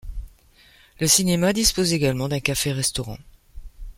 [0.99, 3.19] Le cinéma dispose également d'un café-restaurant.